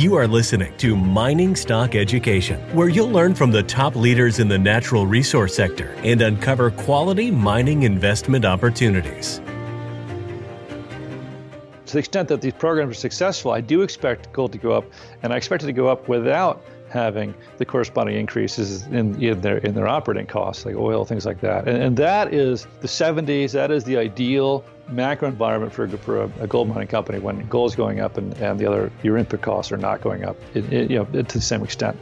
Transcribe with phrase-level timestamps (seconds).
[0.00, 4.48] You are listening to Mining Stock Education, where you'll learn from the top leaders in
[4.48, 9.42] the natural resource sector and uncover quality mining investment opportunities.
[11.84, 14.86] To the extent that these programs are successful, I do expect gold to go up,
[15.22, 19.58] and I expect it to go up without having the corresponding increases in, in their
[19.58, 21.68] in their operating costs, like oil, things like that.
[21.68, 23.52] And, and that is the 70s.
[23.52, 27.70] That is the ideal macro environment for, for a, a, gold mining company when gold
[27.70, 30.70] is going up and, and the other your input costs are not going up, it,
[30.72, 31.96] it, you know, to the same extent.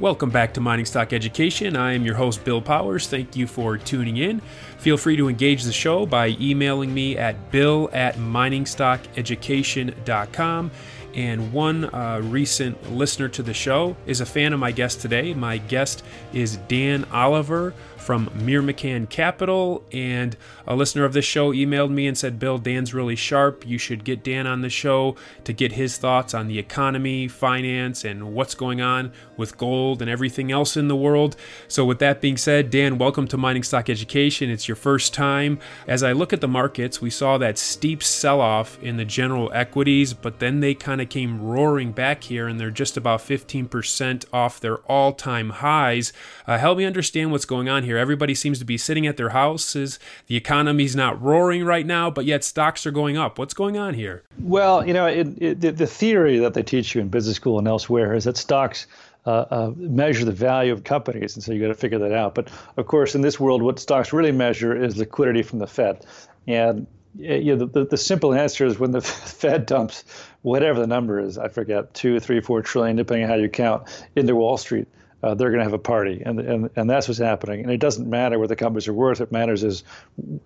[0.00, 1.76] Welcome back to Mining Stock Education.
[1.76, 3.06] I am your host, Bill Powers.
[3.06, 4.40] Thank you for tuning in.
[4.78, 10.70] Feel free to engage the show by emailing me at bill at miningstockeducation.com.
[11.14, 15.34] And one uh, recent listener to the show is a fan of my guest today.
[15.34, 19.84] My guest is Dan Oliver from Myrmikan Capital.
[19.92, 20.36] And
[20.66, 23.66] a listener of this show emailed me and said, Bill, Dan's really sharp.
[23.66, 28.04] You should get Dan on the show to get his thoughts on the economy, finance,
[28.04, 31.36] and what's going on with gold and everything else in the world.
[31.68, 34.50] So, with that being said, Dan, welcome to Mining Stock Education.
[34.50, 35.58] It's your first time.
[35.86, 39.50] As I look at the markets, we saw that steep sell off in the general
[39.52, 44.24] equities, but then they kind of came roaring back here and they're just about 15%
[44.32, 46.12] off their all time highs.
[46.46, 47.98] Uh, help me understand what's going on here.
[48.00, 49.98] Everybody seems to be sitting at their houses.
[50.26, 53.38] The economy's not roaring right now, but yet stocks are going up.
[53.38, 54.22] What's going on here?
[54.40, 57.68] Well, you know, it, it, the theory that they teach you in business school and
[57.68, 58.86] elsewhere is that stocks
[59.26, 62.34] uh, uh, measure the value of companies, and so you got to figure that out.
[62.34, 66.06] But of course, in this world, what stocks really measure is liquidity from the Fed,
[66.46, 66.86] and
[67.18, 70.04] you know, the, the simple answer is when the Fed dumps
[70.42, 73.82] whatever the number is, I forget, two, three, four trillion, depending on how you count,
[74.16, 74.88] into Wall Street
[75.22, 77.62] uh, they're going to have a party, and, and and that's what's happening.
[77.62, 79.20] And it doesn't matter what the companies are worth.
[79.20, 79.84] It matters is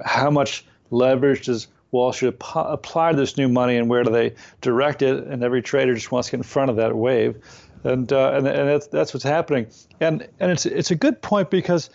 [0.05, 4.34] how much leverage does Wall Street apply to this new money, and where do they
[4.61, 5.25] direct it?
[5.25, 7.36] And every trader just wants to get in front of that wave,
[7.84, 9.69] and uh, and and that's that's what's happening.
[10.00, 11.91] And and it's it's a good point because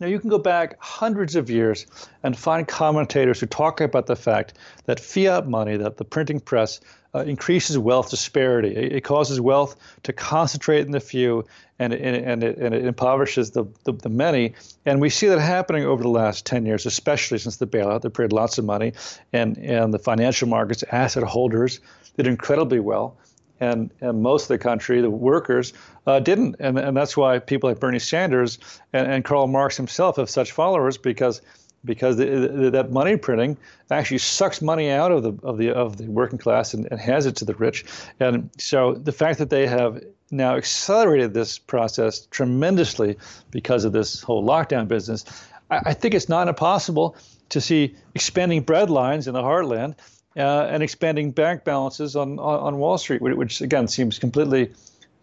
[0.00, 1.86] now, you can go back hundreds of years
[2.22, 4.54] and find commentators who talk about the fact
[4.86, 6.80] that fiat money, that the printing press,
[7.14, 8.74] uh, increases wealth disparity.
[8.74, 11.44] It, it, causes wealth to concentrate in the few,
[11.78, 14.54] and it, and it, and it impoverishes the, the, the, many.
[14.86, 18.00] And we see that happening over the last 10 years, especially since the bailout.
[18.00, 18.94] They printed lots of money,
[19.32, 21.80] and, and the financial markets, asset holders,
[22.16, 23.16] did incredibly well
[23.62, 25.72] and, and most of the country, the workers,
[26.08, 26.56] uh, didn't.
[26.58, 28.58] And, and that's why people like Bernie Sanders
[28.92, 31.40] and, and Karl Marx himself have such followers because
[31.84, 33.56] because the, the, that money printing
[33.90, 37.26] actually sucks money out of the of the of the working class and, and hands
[37.26, 37.84] it to the rich.
[38.18, 43.16] And so the fact that they have now accelerated this process tremendously
[43.50, 45.24] because of this whole lockdown business,
[45.70, 47.16] I, I think it's not impossible
[47.50, 49.94] to see expanding bread lines in the heartland
[50.36, 54.72] uh, and expanding bank balances on, on, on Wall Street, which again seems completely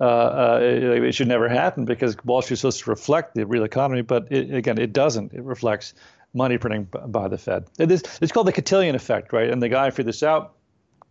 [0.01, 3.45] uh, uh, it, it, should never happen because Wall Street is supposed to reflect the
[3.45, 5.33] real economy, but it, again, it doesn't.
[5.33, 5.93] It reflects
[6.33, 7.65] money printing by the Fed.
[7.77, 9.49] It is, it's called the Cantillon effect, right?
[9.49, 10.53] And the guy figured this out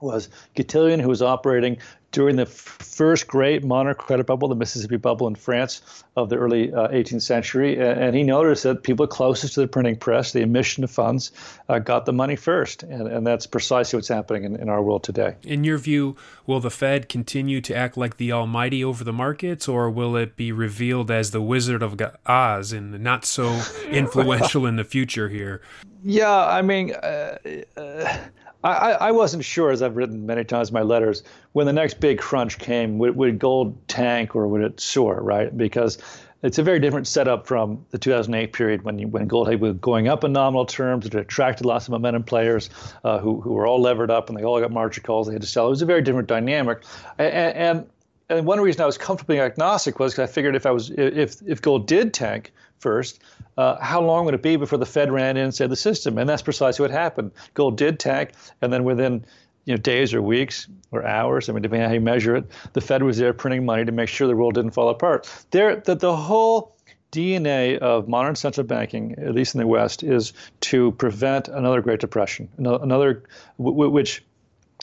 [0.01, 1.79] was Cantillon, who was operating
[2.11, 6.73] during the first great modern credit bubble, the Mississippi bubble in France of the early
[6.73, 7.79] uh, 18th century.
[7.79, 11.33] And, he noticed that people closest to the printing press, the emission of funds,
[11.69, 12.83] uh, got the money first.
[12.83, 15.37] And, and that's precisely what's happening in, in our world today.
[15.43, 16.17] In your view,
[16.47, 20.35] will the Fed continue to act like the almighty over the markets, or will it
[20.35, 23.61] be revealed as the Wizard of Oz and not so
[23.91, 25.61] influential in the future here?
[26.03, 27.39] Yeah, I mean, uh,
[27.77, 28.17] uh
[28.65, 32.01] I, I wasn't sure, as I've written many times in my letters, when the next
[32.01, 35.57] big crunch came, would, would gold tank or would it soar, right?
[35.57, 35.99] Because
[36.43, 40.09] it's a very different setup from the 2008 period when you, when gold was going
[40.09, 41.07] up in nominal terms.
[41.07, 42.71] It attracted lots of momentum players
[43.05, 45.29] uh, who, who were all levered up and they all got margin calls.
[45.29, 45.67] They had to sell.
[45.67, 46.83] It was a very different dynamic.
[47.19, 47.87] And, and,
[48.29, 51.41] and one reason I was comfortably agnostic was because I figured if I was if
[51.47, 53.21] if gold did tank first,
[53.59, 56.17] uh, how long would it be before the Fed ran in and said the system?
[56.17, 57.33] And that's precisely what happened.
[57.55, 58.31] Gold did tank,
[58.63, 59.27] and then within
[59.65, 62.45] you know, days or weeks or hours, I mean, depending on how you measure it,
[62.73, 65.29] the Fed was there printing money to make sure the world didn't fall apart.
[65.51, 66.77] There, the, the whole
[67.11, 71.99] DNA of modern central banking, at least in the West, is to prevent another Great
[71.99, 73.25] Depression, another
[73.59, 74.23] which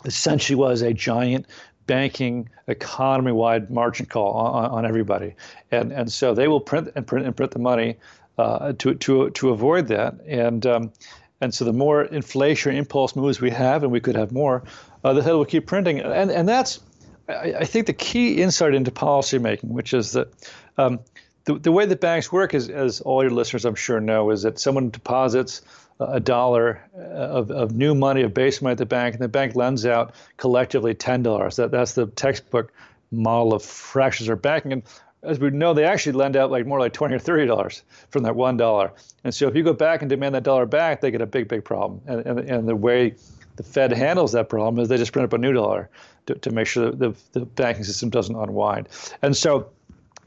[0.04, 1.46] essentially was a giant
[1.88, 5.36] banking economy-wide margin call on, on, everybody,
[5.72, 7.96] and and so they will print and print and print the money
[8.38, 10.16] uh, to to to avoid that.
[10.28, 10.94] And um,
[11.42, 14.64] and so the more inflation impulse moves we have, and we could have more,
[15.04, 16.00] uh, the Fed will keep printing.
[16.00, 16.80] And and that's
[17.28, 20.34] I, I, think the key insight into policymaking, which is that.
[20.78, 21.00] Um,
[21.46, 24.42] the, the way that banks work is, as all your listeners I'm sure know, is
[24.42, 25.62] that someone deposits
[26.00, 29.56] a dollar of, of new money, of base money at the bank, and the bank
[29.56, 31.56] lends out collectively $10.
[31.56, 32.74] That, that's the textbook
[33.12, 34.74] model of fractions or banking.
[34.74, 34.84] And
[35.26, 38.24] as we know, they actually lend out like more like 20 or 30 dollars from
[38.24, 38.92] that one dollar.
[39.24, 41.48] And so if you go back and demand that dollar back, they get a big,
[41.48, 42.02] big problem.
[42.08, 43.16] And, and, and the way
[43.56, 45.90] the Fed handles that problem is they just print up a new dollar
[46.28, 48.90] to, to make sure that the, the banking system doesn't unwind.
[49.22, 49.70] And so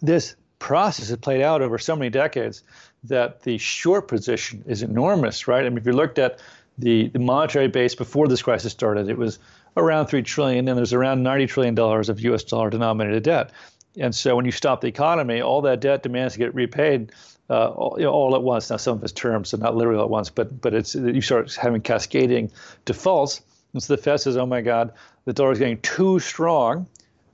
[0.00, 2.62] this process has played out over so many decades
[3.04, 5.64] that the short position is enormous, right?
[5.64, 6.40] I mean, if you looked at
[6.78, 9.38] the, the monetary base before this crisis started, it was
[9.76, 12.44] around three trillion, and there's around 90 trillion dollars of U.S.
[12.44, 13.52] dollar denominated debt.
[14.00, 17.12] And so when you stop the economy, all that debt demands to get repaid
[17.50, 18.70] uh, all, all, at once.
[18.70, 21.54] Now, some of it's terms, so not literally at once, but but it's you start
[21.54, 22.50] having cascading
[22.84, 23.40] defaults.
[23.72, 24.92] And so the Fed says, "Oh my God,
[25.24, 26.86] the dollar is getting too strong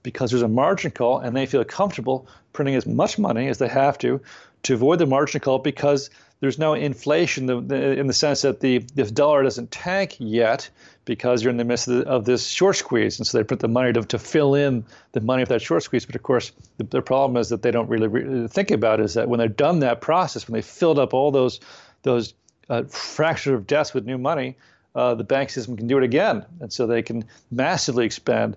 [0.03, 3.69] because there's a margin call, and they feel comfortable printing as much money as they
[3.69, 4.21] have to
[4.63, 6.11] to avoid the margin call because
[6.45, 10.69] there's no inflation in the sense that the this dollar doesn't tank yet
[11.05, 13.61] because you're in the midst of, the, of, this short squeeze, and so they put
[13.61, 16.07] the money to, to fill in the money of that short squeeze.
[16.07, 19.15] But of course, the, the problem is that they don't really re- think about is
[19.15, 21.61] that when they've done that process, when they filled up all those
[22.03, 22.35] those
[22.69, 24.57] uh, fracture of debts with new money,
[24.95, 28.57] uh, the bank system can do it again, and so they can massively expand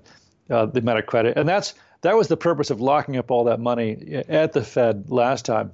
[0.50, 1.38] uh, the amount of credit.
[1.38, 5.10] And that's that was the purpose of locking up all that money at the Fed
[5.10, 5.72] last time.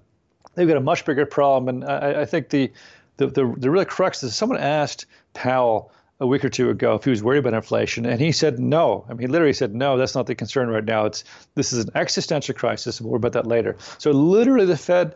[0.56, 2.72] They've got a much bigger problem, and I, I think the,
[3.18, 7.04] the the the real crux is someone asked Powell a week or two ago if
[7.04, 9.06] he was worried about inflation, and he said no.
[9.10, 9.98] I mean, he literally said no.
[9.98, 11.06] That's not the concern right now.
[11.06, 11.24] It's
[11.56, 13.02] this is an existential crisis.
[13.02, 13.76] We'll worry about that later.
[13.98, 15.16] So literally, the Fed,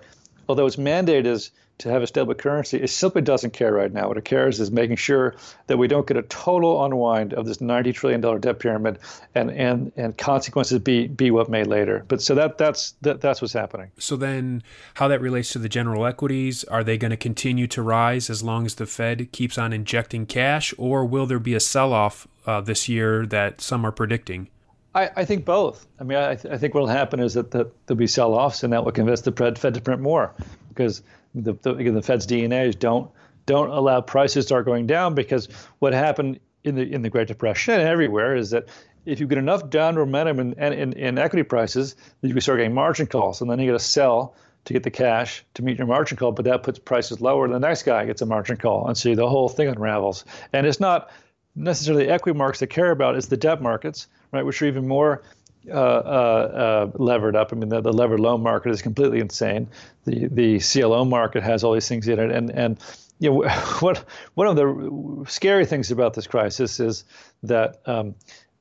[0.50, 4.08] although its mandate is to have a stable currency, it simply doesn't care right now.
[4.08, 5.36] What it cares is making sure
[5.68, 9.00] that we don't get a total unwind of this $90 trillion debt pyramid
[9.36, 12.04] and, and, and consequences be, be what may later.
[12.08, 13.92] But so that, that's, that, that's what's happening.
[14.00, 14.64] So then
[14.96, 18.42] how that relates to the general equities, are they going to continue to rise as
[18.44, 22.62] long as the Fed keeps on injecting cash or will there be a sell-off uh,
[22.62, 24.48] this year that some are predicting?
[24.96, 25.86] I, I, think both.
[26.00, 28.64] I mean, I, th- I think what will happen is that, that there'll be sell-offs,
[28.64, 30.34] and that will convince the Fed to print more,
[30.70, 31.04] because
[31.44, 33.10] the, the, again, the Fed's DNA is don't
[33.46, 35.48] don't allow prices to start going down because
[35.80, 38.68] what happened in the in the Great Depression and everywhere is that
[39.06, 42.74] if you get enough downward momentum in, in, in equity prices, you can start getting
[42.74, 44.36] margin calls, and then you got to sell
[44.66, 47.54] to get the cash to meet your margin call, but that puts prices lower, and
[47.54, 50.26] the next guy gets a margin call, and see the whole thing unravels.
[50.52, 51.10] And it's not
[51.56, 55.24] necessarily equity markets that care about; it's the debt markets, right, which are even more
[55.70, 57.52] uh, uh, uh, levered up.
[57.52, 59.68] I mean, the, the, levered loan market is completely insane.
[60.06, 62.80] The the CLO market has all these things in it, and and
[63.20, 63.50] you know
[63.80, 64.04] what
[64.36, 67.04] one of the scary things about this crisis is
[67.44, 67.82] that.
[67.86, 68.16] Um,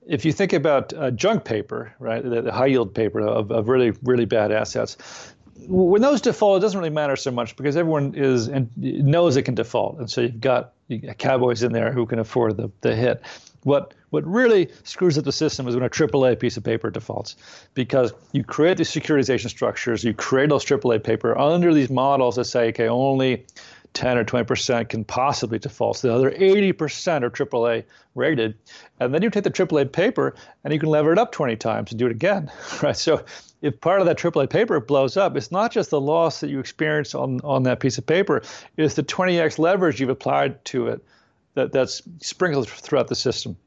[0.09, 3.69] if you think about uh, junk paper, right, the, the high yield paper of, of
[3.69, 4.97] really, really bad assets,
[5.69, 9.43] when those default, it doesn't really matter so much because everyone is and knows it
[9.43, 10.73] can default, and so you've got,
[11.19, 13.21] cowboys in there who can afford the, the hit.
[13.65, 17.37] What what really screws up the system is when a AAA piece of paper defaults,
[17.75, 22.47] because you create these securitization structures, you create those AAA paper under these models that
[22.47, 23.45] say, okay, only
[23.93, 25.99] 10 or 20% can possibly default.
[25.99, 27.85] So the other 80% are AAA
[28.15, 28.55] rated.
[29.01, 30.35] And then you take the AAA paper
[30.65, 32.51] and you can lever it up 20 times and do it again,
[32.83, 32.97] right?
[32.97, 33.23] So
[33.61, 36.59] if part of that AAA paper blows up, it's not just the loss that you
[36.59, 38.43] experience on, on that piece of paper,
[38.79, 41.05] it's the 20x leverage you've applied to it
[41.53, 43.59] that, that's sprinkled throughout the system.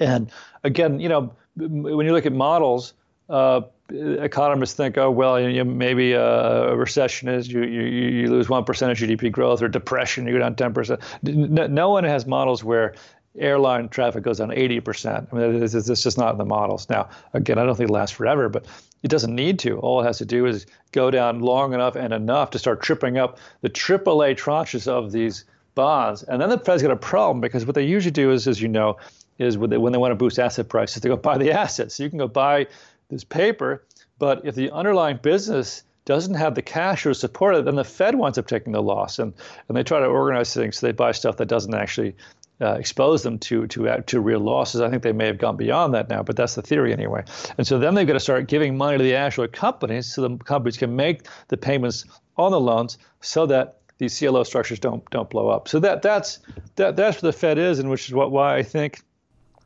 [0.00, 0.30] And
[0.62, 2.94] again, you know, when you look at models,
[3.28, 8.48] uh, economists think, oh well, you know, maybe a recession is you, you, you lose
[8.48, 11.00] one percent of GDP growth, or depression you go down ten percent.
[11.22, 12.94] No, one has models where
[13.38, 15.28] airline traffic goes down eighty percent.
[15.32, 16.88] I mean, it's, it's just not in the models.
[16.88, 18.64] Now, again, I don't think it lasts forever, but
[19.02, 19.78] it doesn't need to.
[19.78, 23.18] All it has to do is go down long enough and enough to start tripping
[23.18, 26.22] up the AAA tranches of these bonds.
[26.22, 28.68] And then the Fed's got a problem because what they usually do is, as you
[28.68, 28.96] know,
[29.38, 31.96] is when they, when they want to boost asset prices, they go buy the assets.
[31.96, 32.66] So you can go buy
[33.08, 33.84] this paper,
[34.18, 38.14] but if the underlying business doesn't have the cash or support it, then the Fed
[38.14, 39.18] winds up taking the loss.
[39.18, 39.32] And,
[39.68, 42.14] and they try to organize things so they buy stuff that doesn't actually
[42.60, 44.80] uh, expose them to to uh, to real losses.
[44.80, 47.24] I think they may have gone beyond that now, but that's the theory anyway.
[47.58, 50.36] And so then they've got to start giving money to the actual companies so the
[50.36, 52.04] companies can make the payments
[52.36, 55.68] on the loans so that these CLO structures don't don't blow up.
[55.68, 56.38] So that that's
[56.76, 59.02] that that's where the Fed is, and which is what why I think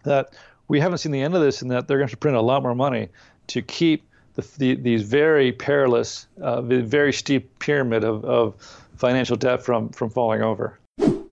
[0.04, 0.34] that
[0.68, 2.62] we haven't seen the end of this, and that they're going to print a lot
[2.62, 3.08] more money
[3.48, 8.54] to keep the, the, these very perilous, uh, very steep pyramid of, of
[8.96, 10.78] financial debt from from falling over.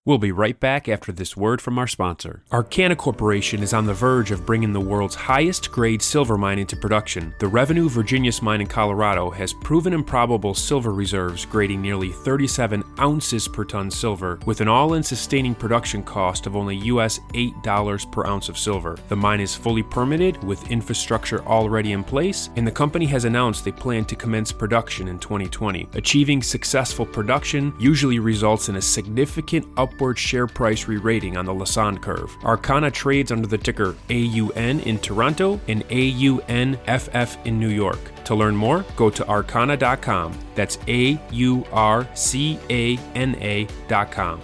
[0.07, 2.45] We'll be right back after this word from our sponsor.
[2.53, 6.77] Aurcana Corporation is on the verge of bringing the world's highest grade silver mine into
[6.77, 7.35] production.
[7.41, 13.49] The Revenue Virginius mine in Colorado has proven improbable silver reserves grading nearly 37 ounces
[13.49, 18.25] per ton silver, with an all in sustaining production cost of only US $8 per
[18.29, 18.97] ounce of silver.
[19.09, 23.65] The mine is fully permitted with infrastructure already in place, and the company has announced
[23.65, 25.89] they plan to commence production in 2020.
[25.95, 31.47] Achieving successful production usually results in a significant up upward share price re rating on
[31.47, 32.31] the Lassonde curve.
[32.43, 37.99] Aurcana trades under the ticker AUN in Toronto and AUNFF in New York.
[38.25, 40.39] To learn more, go to aurcana.com.
[40.55, 44.41] That's A U R C A N A.com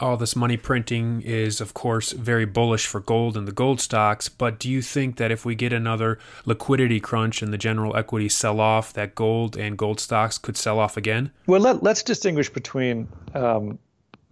[0.00, 4.28] all this money printing is, of course, very bullish for gold and the gold stocks.
[4.28, 8.28] But do you think that if we get another liquidity crunch and the general equity
[8.28, 11.30] sell off, that gold and gold stocks could sell off again?
[11.46, 13.78] Well, let, us distinguish between um,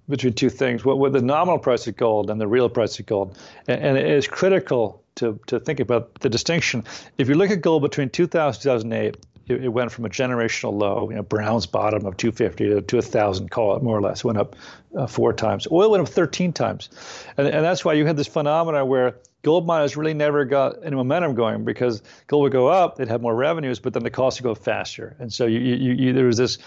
[0.09, 3.07] between two things: what, what the nominal price of gold and the real price of
[3.07, 6.85] gold, and, and it is critical to to think about the distinction.
[7.19, 9.17] If you look at gold between 2000 2008,
[9.49, 12.97] it, it, went from a generational low, you know, Brown's bottom of 250 to, to
[12.97, 14.57] 1,000, call it more or less, went up
[14.97, 15.67] uh, four times.
[15.71, 16.91] Oil went up 13 times.
[17.37, 20.97] And, and that's why you had this phenomenon where gold miners really never got any
[20.97, 24.41] momentum going because gold would go up, they'd have more revenues, but then the cost
[24.41, 25.17] would go faster.
[25.19, 26.59] And so you, you, you, there was this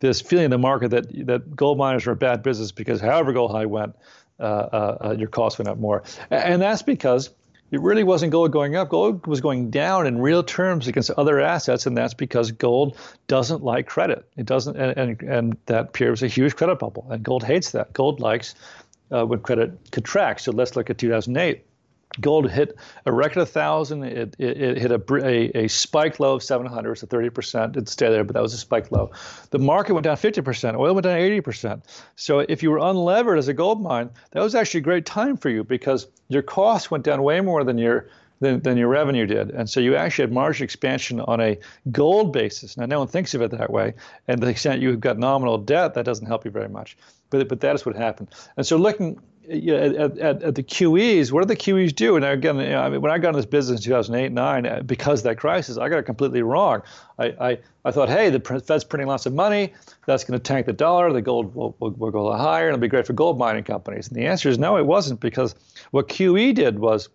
[0.00, 3.34] this feeling in the market that that gold miners were a bad business because however
[3.34, 3.94] gold high went,
[4.38, 6.02] uh, uh, uh your costs went up more.
[6.30, 7.28] And that's because
[7.70, 8.88] it really wasn't gold going up.
[8.88, 12.96] Gold was going down in real terms against other assets, and that's because gold
[13.28, 14.24] doesn't like credit.
[14.36, 17.92] It doesn't, and and, and that appears a huge credit bubble, and gold hates that.
[17.92, 18.54] Gold likes
[19.12, 20.44] uh, when credit contracts.
[20.44, 21.64] So let's look at 2008
[22.20, 24.04] gold hit a record of 1,000.
[24.04, 27.76] It, it, it, hit a, a, a spike low of 700, so 30%.
[27.76, 29.10] It stayed there, but that was a spike low.
[29.50, 30.76] The market went down 50%.
[30.76, 31.82] Oil went down 80%.
[32.16, 35.36] So if you were unlevered as a gold mine, that was actually a great time
[35.36, 38.08] for you because your costs went down way more than your
[38.40, 39.50] than, than your revenue did.
[39.50, 41.58] And so you actually had margin expansion on a
[41.92, 42.76] gold basis.
[42.76, 43.94] Now, no one thinks of it that way.
[44.26, 46.96] And to the extent you've got nominal debt, that doesn't help you very much.
[47.28, 48.28] But, but that is what happened.
[48.56, 52.16] And so looking you know, at, at, at, the QEs, what do the QEs do?
[52.16, 54.66] And again, you know, I mean, when I got in this business in 2008, 9,
[54.66, 56.82] uh, because that crisis, I got it completely wrong.
[57.18, 59.72] I, I, I thought, hey, the Fed's printing lots of money.
[60.06, 61.12] That's going to tank the dollar.
[61.12, 64.08] The gold will, will, will go higher, and it'll be great for gold mining companies.
[64.08, 65.54] And the answer is no, it wasn't, because
[65.90, 67.08] what QE did was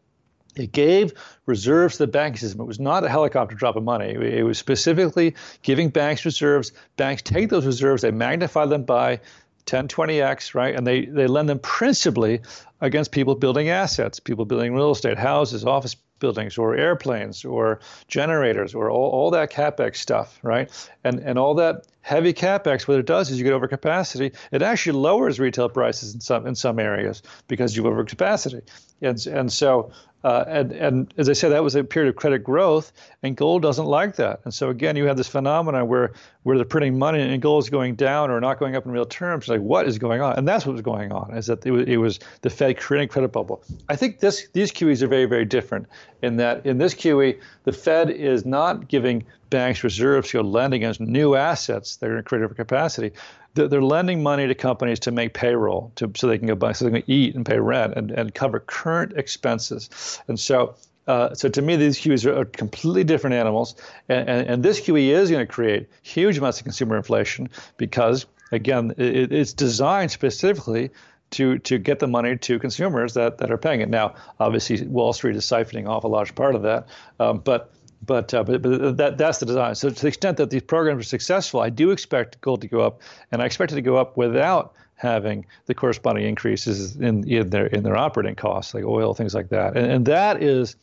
[0.55, 1.13] it gave
[1.45, 2.61] reserves to the banking system.
[2.61, 4.13] It was not a helicopter drop of money.
[4.13, 6.71] It was specifically giving banks reserves.
[6.97, 9.19] Banks take those reserves, they magnify them by
[9.65, 10.75] 10, 20x, right?
[10.75, 12.41] And they, they lend them principally
[12.81, 18.73] against people building assets, people building real estate, houses, office buildings, or airplanes, or generators,
[18.73, 20.71] or all, all that capex stuff, right?
[21.03, 24.31] And and all that heavy capex, what it does is you get overcapacity.
[24.51, 28.61] It actually lowers retail prices in some in some areas because you have overcapacity,
[29.01, 29.91] and and so
[30.23, 33.61] uh, and, and as I said, that was a period of credit growth, and gold
[33.61, 34.39] doesn't like that.
[34.43, 37.69] And so again, you have this phenomenon where where they're printing money and gold is
[37.69, 39.47] going down or not going up in real terms.
[39.47, 40.35] Like what is going on?
[40.37, 41.35] And that's what was going on.
[41.35, 43.63] Is that it was, it was the Fed creating credit bubble.
[43.89, 45.87] I think this these QEs are very very different
[46.23, 50.99] in that in this QE, the Fed is not giving banks reserves to lend against
[50.99, 53.11] new assets that are in creative capacity
[53.55, 56.85] they're lending money to companies to make payroll to, so they can go buy so
[56.85, 60.75] they can eat and pay rent and, and cover current expenses and so
[61.07, 63.75] uh, so to me these QEs are, are completely different animals
[64.09, 68.25] and, and, and this QE is going to create huge amounts of consumer inflation because
[68.51, 70.91] again it, it's designed specifically
[71.31, 73.89] to to get the money to consumers that, that are paying it.
[73.89, 76.87] Now, obviously, Wall Street is siphoning off a large part of that,
[77.19, 77.73] um, but
[78.05, 79.75] but, uh, but, but that that's the design.
[79.75, 82.81] So to the extent that these programs are successful, I do expect gold to go
[82.81, 87.49] up, and I expect it to go up without having the corresponding increases in, in
[87.49, 89.75] their in their operating costs, like oil, things like that.
[89.75, 90.75] And, and that is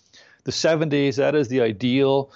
[0.44, 1.16] the 70s.
[1.16, 2.30] That is the ideal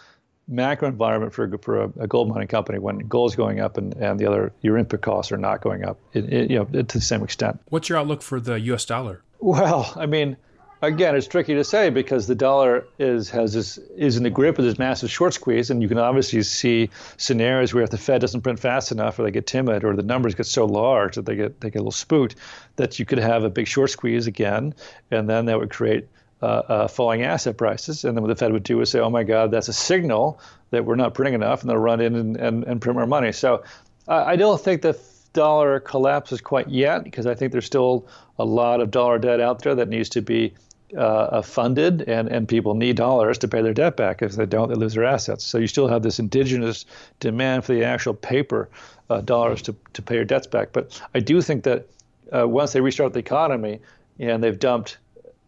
[0.49, 3.95] macro environment for for a, a gold mining company when gold is going up and,
[3.95, 6.83] and the other your input costs are not going up, it, it, you know, to
[6.83, 7.61] the same extent.
[7.69, 8.85] What's your outlook for the U.S.
[8.85, 9.23] dollar?
[9.41, 10.37] Well, I mean
[10.83, 14.59] again, it's tricky to say because the dollar is has this is in the grip
[14.59, 18.21] of this massive short squeeze, and you can obviously see scenarios where if the Fed
[18.21, 21.27] doesn't print fast enough, or they get timid, or the numbers get so large that
[21.27, 22.37] they get they get a little spooked,
[22.77, 24.75] that you could have a big short squeeze again,
[25.11, 26.09] and then that would create
[26.43, 28.05] uh, uh, falling asset prices.
[28.05, 30.41] And then what the Fed would do is say, "Oh my God, that's a signal
[30.71, 33.33] that we're not printing enough," and they'll run in and, and, and print more money.
[33.33, 33.65] So
[34.09, 34.99] uh, I don't think the
[35.37, 38.07] dollar collapses quite yet because I think there's still
[38.39, 40.55] a lot of dollar debt out there that needs to be
[40.97, 44.23] uh, funded, and, and people need dollars to pay their debt back.
[44.23, 45.45] If they don't, they lose their assets.
[45.45, 46.87] So you still have this indigenous
[47.21, 48.69] demand for the actual paper
[49.11, 50.73] uh, dollars to, to pay your debts back.
[50.73, 51.87] But I do think that
[52.33, 53.81] uh, once they restart the economy
[54.19, 54.99] and they've dumped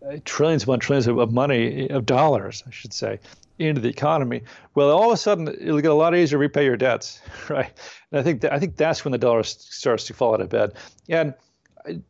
[0.07, 3.19] uh, trillions upon trillions of money, of dollars, I should say,
[3.59, 4.43] into the economy,
[4.75, 7.73] well, all of a sudden it'll get a lot easier to repay your debts, right?
[8.11, 10.49] And I think that, I think that's when the dollar starts to fall out of
[10.49, 10.75] bed.
[11.09, 11.35] And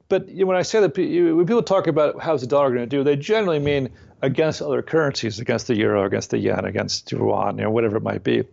[0.08, 3.04] but when I say that when people talk about how's the dollar going to do,
[3.04, 3.90] they generally mean
[4.22, 8.02] against other currencies, against the euro, against the yen, against yuan, you know, whatever it
[8.02, 8.44] might be.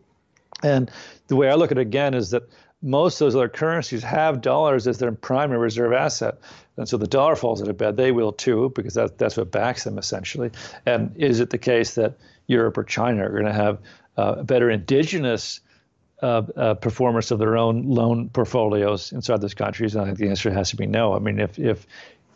[0.63, 0.91] And
[1.27, 2.43] the way I look at it again is that
[2.81, 6.37] most of those other currencies have dollars as their primary reserve asset.
[6.77, 9.51] And so the dollar falls out of bed, they will too, because that, that's what
[9.51, 10.51] backs them essentially.
[10.85, 13.79] And is it the case that Europe or China are going to have
[14.17, 15.59] uh, better indigenous
[16.21, 19.95] uh, uh, performance of their own loan portfolios inside those countries?
[19.95, 21.13] And I think the answer has to be no.
[21.13, 21.85] I mean, if if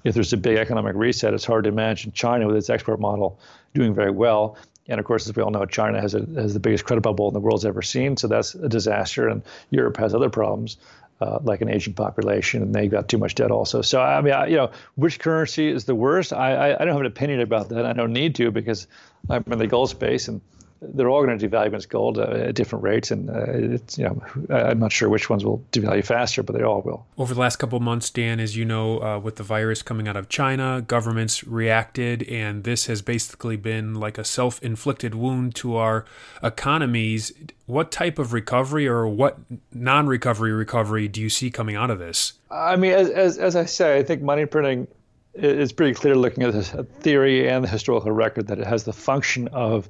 [0.03, 3.39] if there's a big economic reset, it's hard to imagine China with its export model
[3.73, 4.57] doing very well.
[4.87, 7.27] And of course, as we all know, China has, a, has the biggest credit bubble
[7.27, 9.27] in the world's ever seen, so that's a disaster.
[9.27, 10.77] And Europe has other problems,
[11.21, 13.81] uh, like an aging population, and they got too much debt also.
[13.81, 16.31] So I mean, I, you know, which currency is the worst?
[16.33, 17.85] I, I, I don't have an opinion about that.
[17.85, 18.87] I don't need to because
[19.29, 20.41] I'm in the gold space, and
[20.81, 24.05] they're all going to devalue against gold uh, at different rates, and uh, it's you
[24.05, 27.05] know I'm not sure which ones will devalue faster, but they all will.
[27.17, 30.07] Over the last couple of months, Dan, as you know, uh, with the virus coming
[30.07, 35.75] out of China, governments reacted, and this has basically been like a self-inflicted wound to
[35.75, 36.05] our
[36.41, 37.33] economies.
[37.65, 39.37] What type of recovery or what
[39.73, 42.33] non-recovery recovery do you see coming out of this?
[42.49, 44.87] I mean, as as, as I say, I think money printing
[45.35, 48.93] it's pretty clear looking at the theory and the historical record that it has the
[48.93, 49.87] function of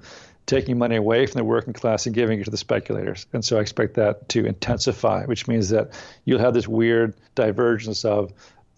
[0.49, 3.27] taking money away from the working class and giving it to the speculators.
[3.33, 5.91] And so I expect that to intensify, which means that
[6.25, 8.33] you'll have this weird divergence of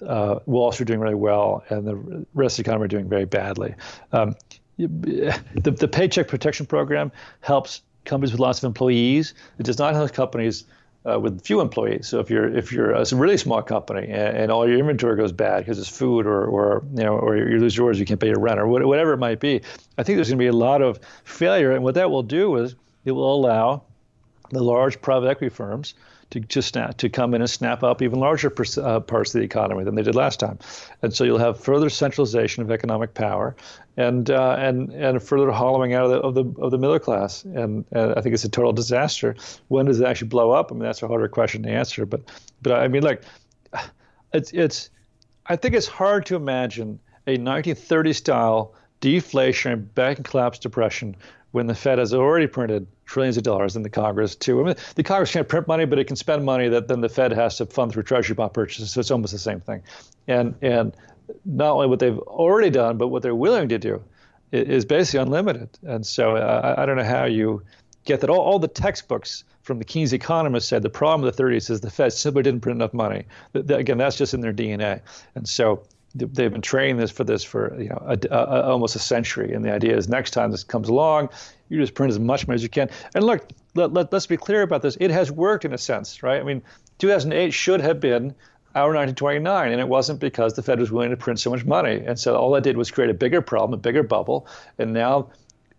[0.05, 3.73] uh, Wall Street doing really well and the rest of the economy doing very badly.
[4.11, 4.35] Um,
[4.77, 7.09] the, the Paycheck Protection Program
[7.39, 9.33] helps companies with lots of employees.
[9.57, 10.65] It does not help companies
[11.09, 12.07] uh, with few employees.
[12.07, 15.31] So if you're if you're a really small company and, and all your inventory goes
[15.31, 18.27] bad because it's food or or you know or you lose yours, you can't pay
[18.27, 19.61] your rent or whatever it might be,
[19.97, 21.71] I think there's going to be a lot of failure.
[21.71, 23.83] And what that will do is it will allow
[24.49, 25.93] the large private equity firms
[26.31, 29.39] to just snap, to come in and snap up even larger pers- uh, parts of
[29.39, 30.57] the economy than they did last time,
[31.01, 33.55] and so you'll have further centralization of economic power,
[33.97, 37.43] and uh, and and further hollowing out of the of the, of the middle class,
[37.43, 39.35] and, and, I think it's a total disaster.
[39.67, 40.71] When does it actually blow up?
[40.71, 42.21] I mean, that's a harder question to answer, but
[42.61, 43.23] but I mean, like,
[44.33, 44.89] it's it's,
[45.45, 51.15] I think it's hard to imagine a 1930 style deflation, banking collapse, depression
[51.51, 54.61] when the Fed has already printed trillions of dollars in the Congress too.
[54.61, 57.09] I mean, the Congress can't print money, but it can spend money that then the
[57.09, 58.91] Fed has to fund through Treasury bond purchases.
[58.91, 59.83] So it's almost the same thing.
[60.27, 60.95] And and
[61.45, 64.01] not only what they've already done, but what they're willing to do
[64.51, 65.69] is basically unlimited.
[65.83, 67.61] And so uh, I don't know how you
[68.05, 68.29] get that.
[68.29, 71.81] All, all the textbooks from the Keynes economists said the problem of the 30s is
[71.81, 73.25] the Fed simply didn't print enough money.
[73.53, 75.01] Again, that's just in their DNA.
[75.35, 75.83] And so
[76.15, 79.53] they've been training this for this for you know a, a, almost a century.
[79.53, 81.29] And the idea is next time this comes along,
[81.71, 82.89] you just print as much money as you can.
[83.15, 84.97] And look, let, let, let's be clear about this.
[84.99, 86.39] It has worked in a sense, right?
[86.39, 86.61] I mean,
[86.99, 88.35] 2008 should have been
[88.75, 92.03] our 1929, and it wasn't because the Fed was willing to print so much money.
[92.05, 94.47] And so all that did was create a bigger problem, a bigger bubble.
[94.77, 95.29] And now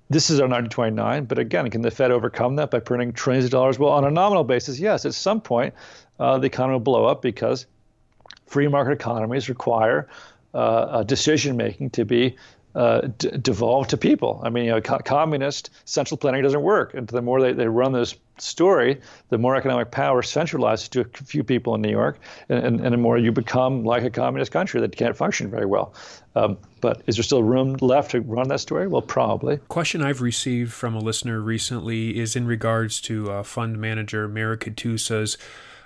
[0.09, 1.27] this is our 1929.
[1.27, 3.79] But again, can the Fed overcome that by printing trillions of dollars?
[3.79, 5.05] Well, on a nominal basis, yes.
[5.05, 5.75] At some point,
[6.19, 7.67] uh, the economy will blow up because
[8.47, 10.09] free market economies require
[10.55, 12.37] uh, decision making to be
[12.75, 14.41] uh, d- devolved to people.
[14.45, 16.95] I mean, you know, co- communist central planning doesn't work.
[16.95, 21.25] And the more they, they run this story, the more economic power centralizes to a
[21.25, 24.53] few people in New York, and, and, and the more you become like a communist
[24.53, 25.95] country that can't function very well.
[26.35, 28.89] Um, but is there still room left to run that story?
[28.89, 29.59] Well, probably.
[29.69, 34.59] Question I've received from a listener recently is in regards to uh, fund manager Marin
[34.59, 35.37] Katusa's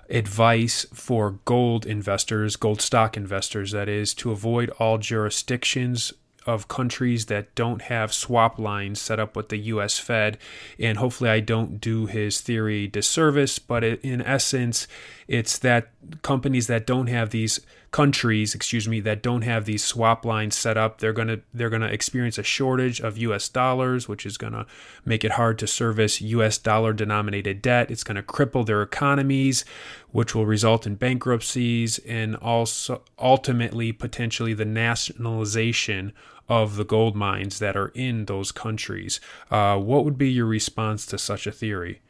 [0.09, 6.12] advice for gold investors, gold stock investors, that is, to avoid all jurisdictions
[6.46, 10.38] of countries that don't have swap lines set up with the US Fed.
[10.78, 14.87] And hopefully, I don't do his theory disservice, but in essence,
[15.28, 15.88] it's that
[16.22, 20.77] companies that don't have these countries, excuse me, that don't have these swap lines set
[20.77, 23.49] up, they're gonna they're gonna experience a shortage of U.S.
[23.49, 24.66] dollars, which is gonna
[25.05, 26.59] make it hard to service U.S.
[26.59, 27.90] dollar denominated debt.
[27.90, 29.64] It's gonna cripple their economies,
[30.11, 36.12] which will result in bankruptcies and also ultimately potentially the nationalization
[36.49, 39.20] of the gold mines that are in those countries.
[39.51, 42.01] Uh, what would be your response to such a theory?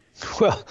[0.41, 0.65] Well,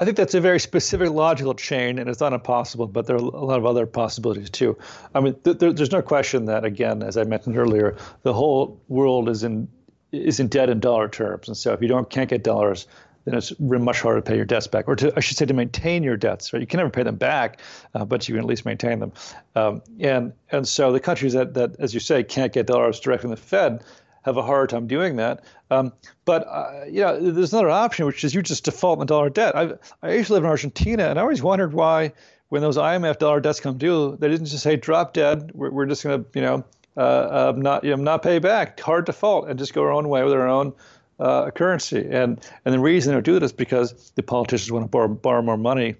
[0.00, 3.18] I think that's a very specific logical chain, and it's not impossible, but there are
[3.18, 4.78] a lot of other possibilities too.
[5.14, 8.80] I mean, th- th- there's no question that, again, as I mentioned earlier, the whole
[8.88, 9.68] world is in
[10.10, 12.86] is in debt in dollar terms, and so if you don't can't get dollars,
[13.26, 15.54] then it's much harder to pay your debts back, or to, I should say, to
[15.54, 16.52] maintain your debts.
[16.52, 16.60] Right?
[16.60, 17.60] You can never pay them back,
[17.94, 19.12] uh, but you can at least maintain them.
[19.54, 23.22] Um, and and so the countries that that, as you say, can't get dollars directly
[23.24, 23.84] from the Fed
[24.22, 25.44] have a hard time doing that.
[25.70, 25.92] Um,
[26.24, 29.56] but uh, know, there's another option, which is you just default the dollar debt.
[29.56, 32.12] I I used to live in Argentina, and I always wondered why,
[32.48, 35.52] when those IMF dollar debts come due, they didn't just say drop dead.
[35.54, 36.64] We're, we're just going to you know
[36.96, 40.08] uh, uh, not you know not pay back, hard default, and just go our own
[40.08, 40.72] way with our own.
[41.18, 44.88] Uh, currency, and and the reason they do it is because the politicians want to
[44.88, 45.94] borrow, borrow more money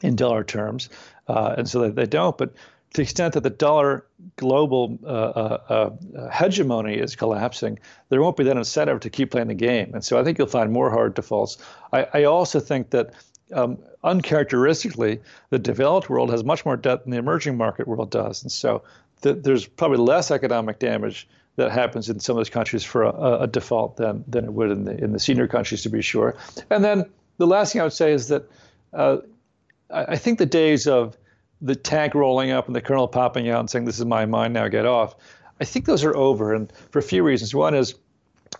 [0.00, 0.88] in dollar terms,
[1.28, 2.38] uh, and so they, they don't.
[2.38, 2.54] But
[2.96, 4.06] to the extent that the dollar
[4.36, 7.78] global uh, uh, uh, hegemony is collapsing,
[8.08, 9.90] there won't be that incentive to keep playing the game.
[9.92, 11.58] And so I think you'll find more hard defaults.
[11.92, 13.12] I, I also think that
[13.52, 18.42] um, uncharacteristically, the developed world has much more debt than the emerging market world does.
[18.42, 18.82] And so
[19.20, 23.40] th- there's probably less economic damage that happens in some of those countries for a,
[23.42, 26.34] a, default than, than it would in the, in the senior countries, to be sure.
[26.70, 27.04] And then
[27.36, 28.50] the last thing I would say is that
[28.94, 29.18] uh,
[29.90, 31.14] I, I think the days of
[31.60, 34.54] the tank rolling up and the colonel popping out and saying, This is my mind
[34.54, 35.16] now, get off.
[35.60, 37.54] I think those are over, and for a few reasons.
[37.54, 37.94] One is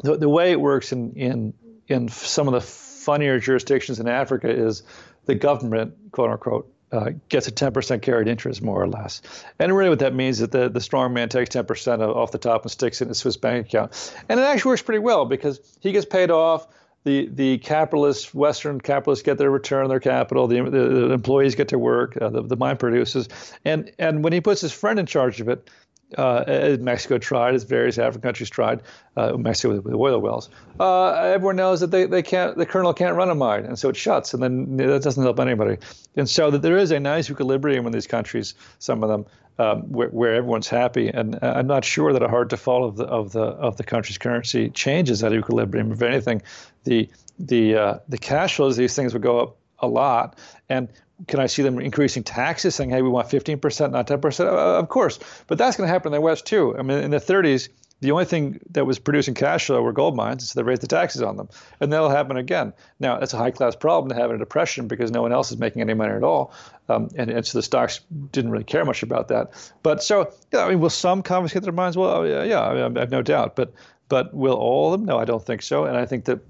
[0.02, 1.54] the, the way it works in, in,
[1.88, 4.82] in some of the funnier jurisdictions in Africa is
[5.26, 9.20] the government, quote unquote, uh, gets a 10% carried interest, more or less.
[9.58, 12.38] And really, what that means is that the, the strong man takes 10% off the
[12.38, 14.14] top and sticks it in a Swiss bank account.
[14.28, 16.68] And it actually works pretty well because he gets paid off
[17.06, 20.48] the the capitalists, Western capitalists, get their return on their capital.
[20.48, 22.18] The, the employees get to work.
[22.20, 23.28] Uh, the, the mine produces,
[23.64, 25.70] and and when he puts his friend in charge of it,
[26.16, 28.82] uh, Mexico tried, as various African countries tried,
[29.16, 30.48] uh, Mexico with, with, oil wells.
[30.78, 33.88] Uh, everyone knows that they, they can't, the colonel can't run a mine, and so
[33.88, 35.78] it shuts, and then that doesn't help anybody.
[36.14, 39.26] And so that there is a nice equilibrium in these countries, some of them,
[39.58, 41.08] um, where, where, everyone's happy.
[41.08, 43.84] And uh, I'm not sure that a hard default of the of the of the
[43.84, 45.92] country's currency changes that equilibrium.
[45.92, 46.42] If anything,
[46.84, 50.38] the the uh, the cash flows of these things would go up a lot.
[50.68, 50.88] And
[51.26, 54.48] can I see them increasing taxes, saying, "Hey, we want 15%, not 10%"?
[54.48, 56.76] Uh, of course, but that's going to happen in the West too.
[56.78, 57.68] I mean, in the 30s,
[58.00, 60.86] the only thing that was producing cash flow were gold mines, so they raised the
[60.86, 61.48] taxes on them,
[61.80, 62.74] and that'll happen again.
[63.00, 65.56] Now, it's a high-class problem to have in a depression because no one else is
[65.56, 66.52] making any money at all,
[66.90, 68.00] um, and, and, so the stocks
[68.32, 69.52] didn't really care much about that.
[69.82, 71.96] But so, yeah, I mean, will some confiscate their mines?
[71.96, 73.56] Well, yeah, yeah I, mean, I have no doubt.
[73.56, 73.72] But
[74.08, 75.06] but will all of them?
[75.06, 75.84] No, I don't think so.
[75.84, 76.40] And I think that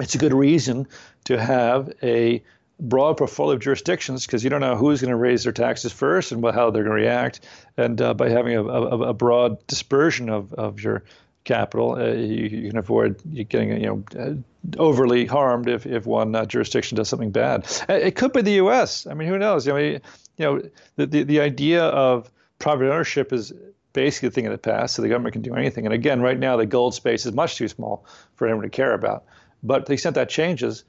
[0.00, 0.86] it's a good reason
[1.24, 2.42] to have a
[2.80, 6.32] broad portfolio of jurisdictions because you don't know who's going to raise their taxes first
[6.32, 7.40] and how they're going to react.
[7.76, 11.02] And uh, by having a, a, a, broad dispersion of, of your
[11.44, 14.34] capital, uh, you, you, can avoid getting you know uh,
[14.78, 17.66] overly harmed if, if one uh, jurisdiction does something bad.
[17.88, 19.06] Uh, it could be the U.S.
[19.06, 19.66] I mean, who knows?
[19.66, 20.00] I mean,
[20.36, 20.62] you know,
[20.96, 23.52] the, the, the idea of private ownership is
[23.92, 25.84] basically a thing of the past, so the government can do anything.
[25.84, 28.04] And again, right now, the gold space is much too small
[28.36, 29.24] for anyone to care about.
[29.62, 30.84] But to the extent that changes,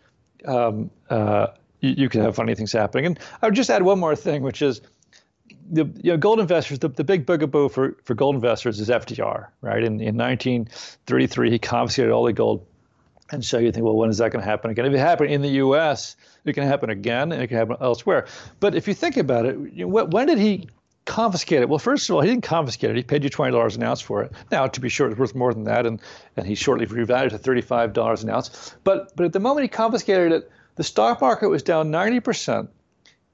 [0.46, 1.48] um, uh,
[1.82, 3.06] you, you can have funny things happening.
[3.06, 4.82] And I would just add one more thing, which is
[5.72, 9.48] the you know, gold investors, the, the big bugaboo for, for gold investors is FDR,
[9.62, 9.84] right?
[9.84, 12.66] In, in 1933, he confiscated all the gold.
[13.32, 14.86] And so you think, well, when is that going to happen again?
[14.86, 16.16] If it happened in the U.S.,
[16.46, 18.26] it can happen again, and it can happen elsewhere.
[18.60, 20.68] But if you think about it, you know, when did he
[21.06, 21.70] confiscate it?
[21.70, 22.96] Well, first of all, he didn't confiscate it.
[22.96, 24.32] He paid you twenty dollars an ounce for it.
[24.52, 26.00] Now, to be sure, it's worth more than that, and
[26.38, 28.76] and he shortly revalued it to thirty-five dollars an ounce.
[28.84, 32.70] But but at the moment he confiscated it, the stock market was down 90%,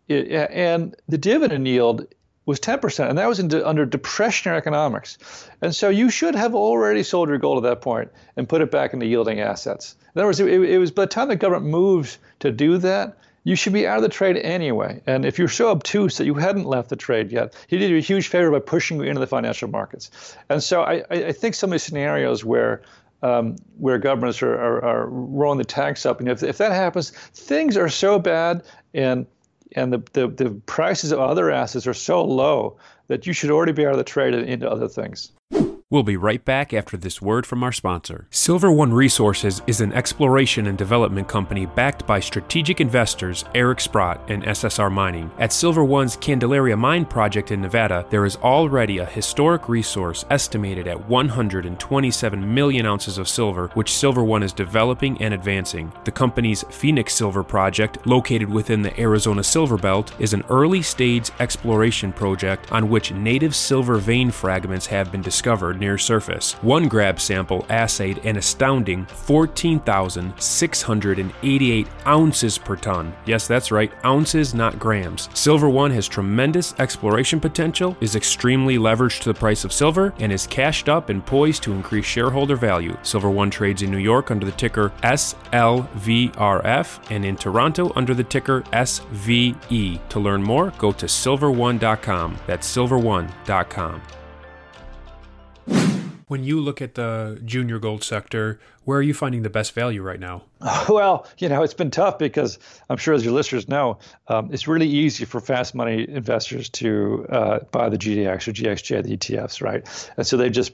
[0.10, 2.08] and the dividend yield
[2.48, 5.20] was 10%, and that was de- under depressionary economics.
[5.62, 8.72] And so you should have already sold your gold at that point and put it
[8.72, 9.96] back into yielding assets.
[10.16, 13.16] In other words, it, it was by the time the government moves to do that,
[13.44, 15.04] you should be out of the trade anyway.
[15.06, 17.98] And if you're so obtuse that you hadn't left the trade yet, he did you
[17.98, 20.36] a huge favor by pushing you into the financial markets.
[20.50, 22.82] And so I, I think some of these scenarios where
[23.22, 26.20] um, where governments are, are, are, rolling the tax up.
[26.20, 29.26] And if, if that happens, things are so bad and
[29.76, 33.74] and the, the, the prices of other assets are so low that you should already
[33.74, 35.32] be out of the trade and into other things.
[35.96, 38.28] We'll be right back after this word from our sponsor.
[38.30, 44.20] Silver One Resources is an exploration and development company backed by strategic investors Eric Sprott
[44.30, 45.32] and SSR Mining.
[45.40, 50.86] At Silver One's Candelaria Mine project in Nevada, there is already a historic resource estimated
[50.86, 55.94] at 127 million ounces of silver, which Silver One is developing and advancing.
[56.04, 61.32] The company's Phoenix Silver project, located within the Arizona Silver Belt, is an early stage
[61.40, 66.54] exploration project on which native silver vein fragments have been discovered near surface.
[66.64, 73.14] One grab sample assayed an astounding 14,688 ounces per ton.
[73.28, 75.30] Yes, that's right, ounces, not grams.
[75.34, 80.32] Silver One has tremendous exploration potential, is extremely leveraged to the price of silver, and
[80.32, 82.98] is cashed up and poised to increase shareholder value.
[83.04, 88.24] Silver One trades in New York under the ticker SLVRF and in Toronto under the
[88.24, 90.00] ticker SVE.
[90.10, 92.40] To learn more, go to silverone.com.
[92.48, 94.02] That's silverone.com.
[96.28, 100.02] When you look at the junior gold sector, where are you finding the best value
[100.02, 100.44] right now?
[100.90, 102.58] Well, you know, it's been tough because
[102.90, 107.26] I'm sure, as your listeners know, um, it's really easy for fast money investors to
[107.30, 110.12] uh, buy the GDX or GDXJ, the ETFs, right?
[110.18, 110.74] And so they've just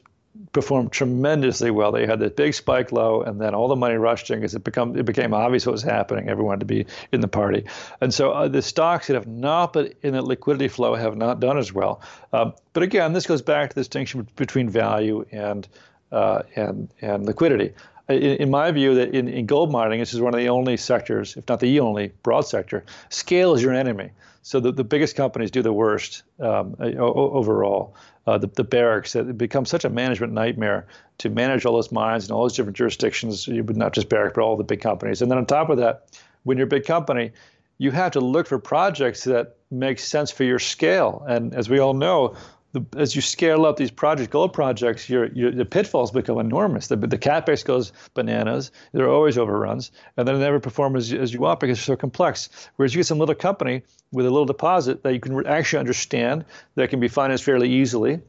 [0.53, 1.91] performed tremendously well.
[1.91, 4.63] They had this big spike low, and then all the money rushed in because it
[4.63, 6.29] become it became obvious what was happening.
[6.29, 7.65] Everyone to be in the party,
[7.99, 11.39] and so uh, the stocks that have not been in the liquidity flow have not
[11.39, 12.01] done as well.
[12.33, 15.67] Um, but again, this goes back to the distinction between value and
[16.11, 17.73] uh, and and liquidity.
[18.11, 20.77] In, in, my view, that in, in gold mining, this is one of the only
[20.77, 24.11] sectors, if not the only broad sector, scale is your enemy.
[24.43, 27.95] So the, the biggest companies do the worst um, overall.
[28.27, 30.87] Uh, the, the Barricks, it becomes such a management nightmare
[31.19, 34.57] to manage all those mines and all those different jurisdictions, not just Barrick, but all
[34.57, 35.21] the big companies.
[35.21, 36.07] And then on top of that,
[36.43, 37.31] when you're a big company,
[37.77, 41.25] you have to look for projects that make sense for your scale.
[41.27, 42.35] And as we all know,
[42.73, 46.87] the, as you scale up these project gold projects, your, your the pitfalls become enormous.
[46.87, 48.71] The, the capex goes bananas.
[48.93, 51.95] There are always overruns, and then they never perform as, as you want because they're
[51.95, 52.49] so complex.
[52.75, 56.45] Whereas you get some little company with a little deposit that you can actually understand
[56.75, 58.21] that can be financed fairly easily,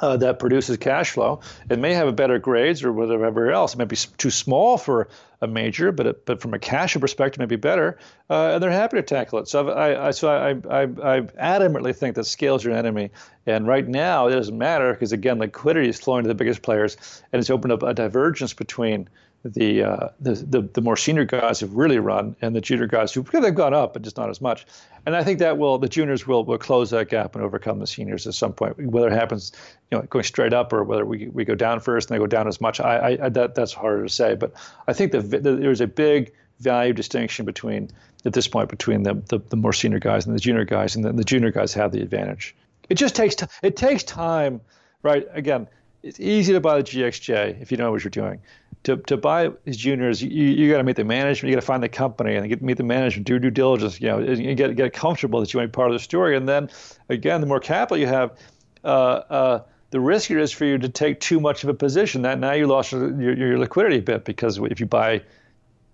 [0.00, 1.40] uh, that produces cash flow.
[1.70, 3.74] It may have a better grades or whatever else.
[3.74, 5.08] It may be too small for
[5.40, 7.98] a major, but it, but from a cash perspective, may be better.
[8.28, 9.48] Uh, and they're happy to tackle it.
[9.48, 13.10] So I, I so I, I, I adamantly think that scale is your enemy.
[13.46, 16.96] And right now, it doesn't matter because again, liquidity is flowing to the biggest players,
[17.32, 19.08] and it's opened up a divergence between
[19.44, 23.12] the, uh, the, the the more senior guys who've really run and the junior guys
[23.12, 24.64] who they've gone up, but just not as much.
[25.04, 27.86] And I think that will the juniors will will close that gap and overcome the
[27.86, 28.78] seniors at some point.
[28.78, 29.52] Whether it happens,
[29.90, 32.26] you know, going straight up or whether we, we go down first and they go
[32.26, 34.34] down as much, I, I that that's harder to say.
[34.34, 34.54] But
[34.88, 37.90] I think that the, there's a big value distinction between
[38.24, 41.04] at this point between the, the, the more senior guys and the junior guys, and
[41.04, 42.56] then the junior guys have the advantage.
[42.88, 44.62] It just takes t- it takes time,
[45.02, 45.26] right?
[45.32, 45.68] Again,
[46.02, 48.40] it's easy to buy the GDXJ if you know what you're doing
[48.84, 51.66] to, to buy these juniors, you, you got to meet the management, you got to
[51.66, 54.76] find the company and get meet the management, do due diligence, you know, and get
[54.76, 56.36] get comfortable that you want to be part of the story.
[56.36, 56.70] And then
[57.08, 58.38] again, the more capital you have,
[58.84, 62.22] uh, uh, the riskier it is for you to take too much of a position.
[62.22, 65.22] That now you lost your, your liquidity a bit because if you buy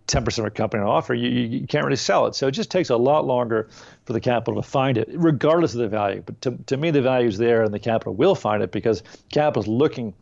[0.09, 2.35] 10% of a company on offer, you, you can't really sell it.
[2.35, 3.68] So it just takes a lot longer
[4.05, 6.22] for the capital to find it, regardless of the value.
[6.26, 9.05] But to, to me, the value is there and the capital will find it because
[9.31, 10.14] capital is looking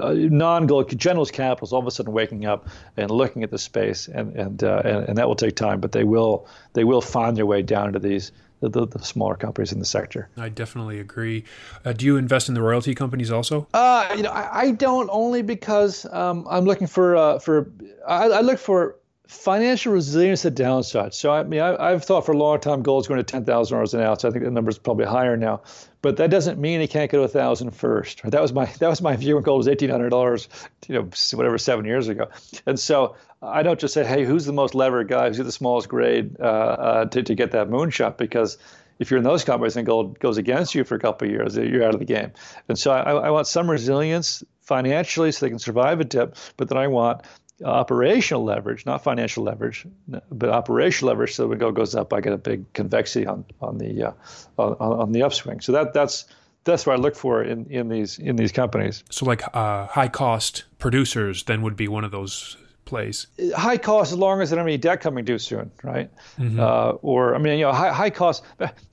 [0.00, 4.08] uh, non-gold generalist capitals all of a sudden waking up and looking at the space,
[4.08, 7.36] and and, uh, and, and that will take time, but they will they will find
[7.36, 10.28] their way down to these the, the, the, smaller companies in the sector.
[10.36, 11.44] I definitely agree.
[11.84, 13.66] Uh, do you invest in the royalty companies also?
[13.74, 17.70] Uh, you know, I, I don't only because um, I'm looking for uh, for
[18.06, 21.12] I, I, look for financial resilience at downside.
[21.12, 23.76] So I mean, I, have thought for a long time gold's going to ten thousand
[23.76, 24.24] dollars an ounce.
[24.24, 25.62] I think the number is probably higher now,
[26.02, 28.22] but that doesn't mean it can't go to a thousand first.
[28.24, 30.48] That was my that was my view when gold was eighteen hundred dollars,
[30.86, 32.28] you know, whatever seven years ago.
[32.66, 35.28] And so I don't just say, hey, who's the most levered guy?
[35.28, 38.18] Who's the smallest grade uh, uh, to to get that moonshot?
[38.18, 38.58] Because
[38.98, 41.56] if you're in those companies and gold goes against you for a couple of years,
[41.56, 42.32] you're out of the game.
[42.68, 46.68] And so I, I want some resilience financially so they can survive a dip, but
[46.68, 47.22] then I want
[47.64, 49.86] operational leverage, not financial leverage,
[50.30, 51.34] but operational leverage.
[51.34, 54.12] So when gold goes up, I get a big convexity on on the uh,
[54.58, 55.60] on, on the upswing.
[55.60, 56.26] So that that's
[56.64, 59.04] that's what I look for in, in these in these companies.
[59.10, 63.26] So like uh, high cost producers then would be one of those plays.
[63.56, 66.10] High cost as long as there don't any debt coming due soon, right?
[66.38, 66.60] Mm-hmm.
[66.60, 68.44] Uh, or I mean, you know, high, high cost,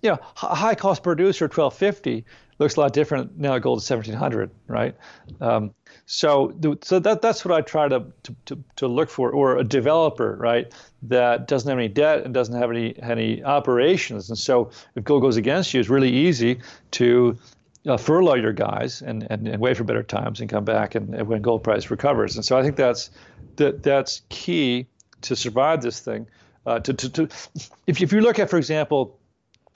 [0.02, 2.26] you know, high cost producer twelve fifty
[2.60, 3.58] looks a lot different now.
[3.60, 4.96] Gold is seventeen hundred, right?
[5.42, 5.74] Um,
[6.06, 8.06] so, so that that's what I try to,
[8.46, 10.72] to, to, look for, or a developer, right,
[11.04, 14.30] that doesn't have any debt and doesn't have any any operations.
[14.30, 16.60] And so, if gold goes against you, it's really easy
[16.92, 17.38] to
[17.88, 21.16] uh, furlough your guys and, and, and wait for better times and come back and,
[21.16, 22.36] and when gold price recovers.
[22.36, 23.10] And so, I think that's
[23.56, 24.88] that that's key
[25.22, 26.28] to survive this thing.
[26.66, 27.24] Uh, to, to, to
[27.88, 29.20] if, if you look at, for example,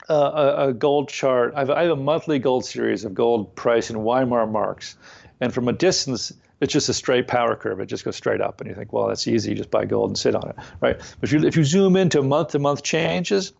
[0.08, 0.14] uh,
[0.58, 3.90] a, a, gold chart, I have, I have, a monthly gold series of gold price
[3.90, 4.96] in Weimar marks.
[5.40, 7.80] And from a distance, it's just a straight power curve.
[7.80, 9.50] It just goes straight up, and you think, well, that's easy.
[9.50, 10.98] You just buy gold and sit on it, right?
[10.98, 13.52] But if you if you zoom into month-to-month changes,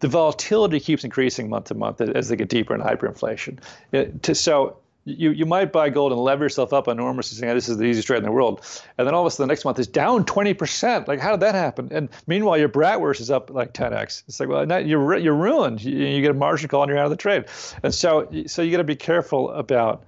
[0.00, 3.58] the volatility keeps increasing month to month as they get deeper in hyperinflation.
[3.92, 7.68] It, to, so you, you might buy gold and lever yourself up enormously saying this
[7.68, 8.60] is the easiest trade in the world.
[8.98, 11.08] And then all of a sudden the next month is down 20%.
[11.08, 11.88] Like, how did that happen?
[11.90, 14.24] And meanwhile, your bratwurst is up like 10x.
[14.28, 15.82] It's like, well, you're, you're ruined.
[15.82, 17.44] You, you get a margin call and you're out of the trade.
[17.82, 20.04] And so, so you got to be careful about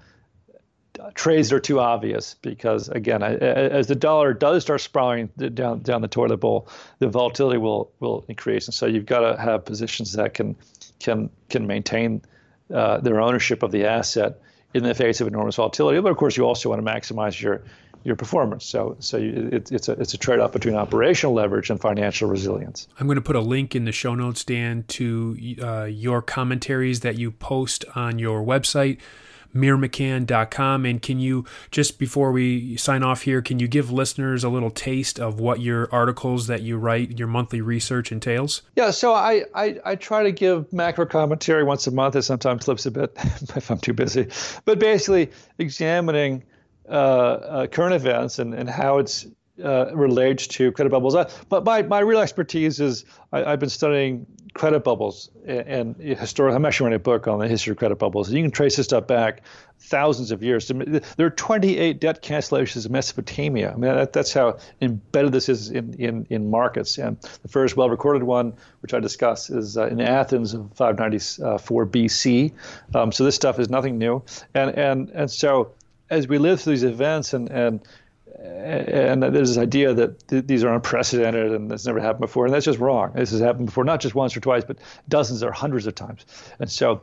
[1.14, 6.08] trades are too obvious because again, as the dollar does start spiraling down down the
[6.08, 10.34] toilet bowl, the volatility will will increase, and so you've got to have positions that
[10.34, 10.56] can
[11.00, 12.22] can can maintain
[12.72, 14.40] uh, their ownership of the asset
[14.72, 16.00] in the face of enormous volatility.
[16.00, 17.62] But of course, you also want to maximize your
[18.04, 18.66] your performance.
[18.66, 22.28] So, so you, it, it's a it's a trade off between operational leverage and financial
[22.28, 22.86] resilience.
[23.00, 27.00] I'm going to put a link in the show notes, Dan, to uh, your commentaries
[27.00, 28.98] that you post on your website
[29.54, 30.84] myrmikan.com.
[30.84, 34.70] And can you, just before we sign off here, can you give listeners a little
[34.70, 38.62] taste of what your articles that you write, your monthly research entails?
[38.76, 42.16] Yeah, so I, I, I try to give macro commentary once a month.
[42.16, 43.12] It sometimes slips a bit
[43.56, 44.28] if I'm too busy.
[44.64, 46.44] But basically, examining
[46.88, 49.26] uh, uh, current events and, and how it's
[49.62, 51.14] uh, relates to credit bubbles.
[51.14, 56.18] Uh, but my, my real expertise is I, have been studying credit bubbles and, and
[56.18, 56.56] historical.
[56.56, 58.32] I'm actually writing a book on the history of credit bubbles.
[58.32, 59.42] You can trace this stuff back
[59.80, 60.68] thousands of years.
[60.68, 63.72] There are 28 debt cancellations in Mesopotamia.
[63.72, 66.96] I mean, that, that's how embedded this is in, in, in markets.
[66.98, 71.86] And the first well recorded one, which I discuss, is uh, in Athens of 594
[71.86, 72.52] BC.
[72.94, 74.22] Um, so this stuff is nothing new.
[74.54, 75.72] And, and, and so
[76.10, 77.80] as we live through these events and, and
[78.38, 82.54] and there's this idea that th- these are unprecedented and this never happened before, and
[82.54, 83.12] that's just wrong.
[83.14, 86.26] This has happened before, not just once or twice, but dozens or hundreds of times.
[86.58, 87.02] And so,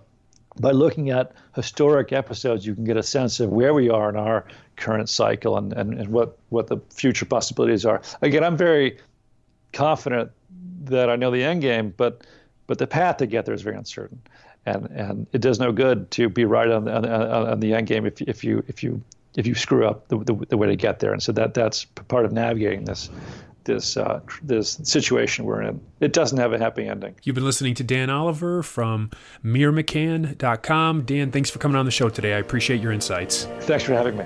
[0.59, 4.17] by looking at historic episodes, you can get a sense of where we are in
[4.17, 8.01] our current cycle and, and, and what, what the future possibilities are.
[8.21, 8.97] Again, I'm very
[9.71, 10.31] confident
[10.83, 12.25] that I know the end game, but
[12.67, 14.21] but the path to get there is very uncertain,
[14.65, 17.87] and and it does no good to be right on the on, on the end
[17.87, 19.01] game if if you if you
[19.35, 21.13] if you screw up the, the, the, way to get there.
[21.13, 23.09] And so that that's part of navigating this
[23.63, 25.79] this uh, this situation we're in.
[25.99, 27.15] It doesn't have a happy ending.
[27.23, 29.11] You've been listening to Dan Oliver from
[29.43, 31.03] myrmikan.com.
[31.03, 32.33] Dan, thanks for coming on the show today.
[32.33, 33.45] I appreciate your insights.
[33.61, 34.25] Thanks for having me.